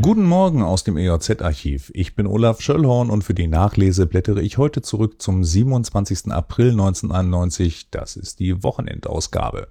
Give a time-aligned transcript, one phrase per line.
[0.00, 1.90] Guten Morgen aus dem EJZ-Archiv.
[1.92, 6.30] Ich bin Olaf Schöllhorn und für die Nachlese blättere ich heute zurück zum 27.
[6.30, 7.88] April 1991.
[7.90, 9.68] Das ist die Wochenendausgabe.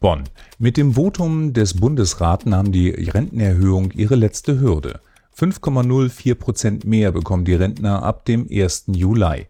[0.00, 0.24] Bonn.
[0.58, 5.00] Mit dem Votum des Bundesrats nahm die Rentenerhöhung ihre letzte Hürde.
[5.38, 8.86] 5,04 Prozent mehr bekommen die Rentner ab dem 1.
[8.88, 9.46] Juli.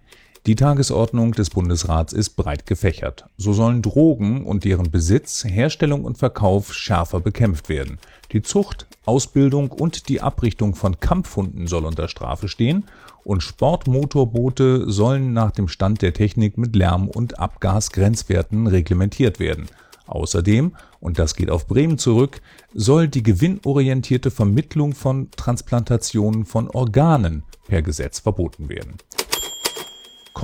[0.47, 3.25] Die Tagesordnung des Bundesrats ist breit gefächert.
[3.39, 7.99] So sollen Drogen und deren Besitz, Herstellung und Verkauf schärfer bekämpft werden.
[8.31, 12.85] Die Zucht, Ausbildung und die Abrichtung von Kampfhunden soll unter Strafe stehen
[13.25, 19.67] und Sportmotorboote sollen nach dem Stand der Technik mit Lärm- und Abgasgrenzwerten reglementiert werden.
[20.07, 22.43] Außerdem, und das geht auf Bremen zurück,
[22.75, 28.99] soll die gewinnorientierte Vermittlung von Transplantationen von Organen per Gesetz verboten werden.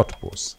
[0.01, 0.57] Cottbus.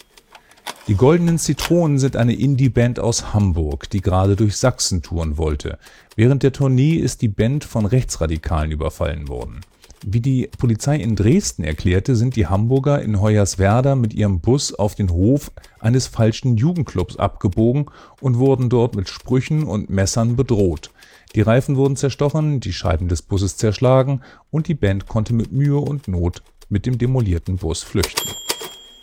[0.87, 5.79] Die Goldenen Zitronen sind eine Indie-Band aus Hamburg, die gerade durch Sachsen touren wollte.
[6.15, 9.61] Während der Tournee ist die Band von Rechtsradikalen überfallen worden.
[10.05, 14.93] Wie die Polizei in Dresden erklärte, sind die Hamburger in Hoyerswerda mit ihrem Bus auf
[14.93, 17.87] den Hof eines falschen Jugendclubs abgebogen
[18.19, 20.91] und wurden dort mit Sprüchen und Messern bedroht.
[21.33, 25.79] Die Reifen wurden zerstochen, die Scheiben des Busses zerschlagen und die Band konnte mit Mühe
[25.79, 28.29] und Not mit dem demolierten Bus flüchten.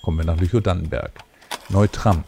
[0.02, 1.12] Kommen wir nach Lüchow-Dannenberg.
[1.68, 2.24] Neutram.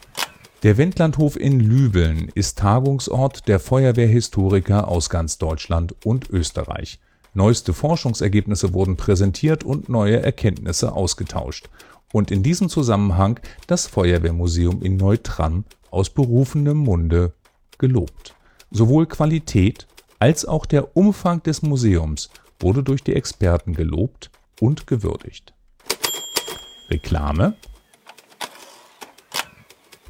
[0.63, 6.99] Der Wendlandhof in Lübeln ist Tagungsort der Feuerwehrhistoriker aus ganz Deutschland und Österreich.
[7.33, 11.69] Neueste Forschungsergebnisse wurden präsentiert und neue Erkenntnisse ausgetauscht.
[12.13, 17.33] Und in diesem Zusammenhang das Feuerwehrmuseum in Neutram aus berufenem Munde
[17.77, 18.35] gelobt.
[18.69, 19.87] Sowohl Qualität
[20.19, 25.53] als auch der Umfang des Museums wurde durch die Experten gelobt und gewürdigt.
[26.91, 27.55] Reklame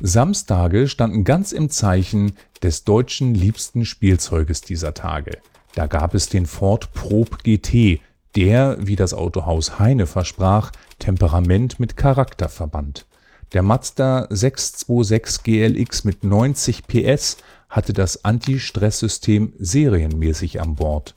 [0.02, 5.38] Samstage standen ganz im Zeichen des deutschen liebsten Spielzeuges dieser Tage.
[5.76, 8.02] Da gab es den Ford Probe GT,
[8.36, 13.05] der, wie das Autohaus Heine versprach, Temperament mit Charakter verband.
[13.54, 17.38] Der Mazda 626 GLX mit 90 PS
[17.70, 21.14] hatte das Anti-Stress-System serienmäßig an Bord.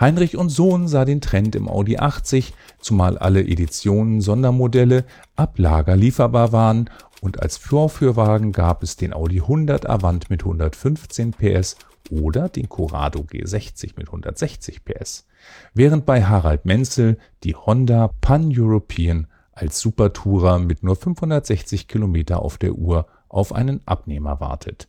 [0.00, 5.04] Heinrich und Sohn sah den Trend im Audi 80, zumal alle Editionen Sondermodelle
[5.34, 6.88] ab Lager lieferbar waren
[7.20, 11.76] und als Vorführwagen gab es den Audi 100 Avant mit 115 PS
[12.10, 15.26] oder den Corrado G60 mit 160 PS,
[15.74, 22.74] während bei Harald Menzel die Honda Pan-European als Supertourer mit nur 560 Kilometer auf der
[22.74, 24.88] Uhr auf einen Abnehmer wartet.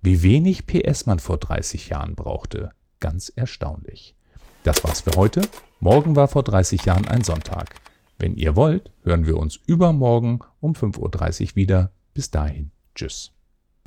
[0.00, 4.14] Wie wenig PS man vor 30 Jahren brauchte, ganz erstaunlich.
[4.66, 5.42] Das war's für heute.
[5.78, 7.76] Morgen war vor 30 Jahren ein Sonntag.
[8.18, 11.92] Wenn ihr wollt, hören wir uns übermorgen um 5.30 Uhr wieder.
[12.14, 12.72] Bis dahin.
[12.96, 13.35] Tschüss.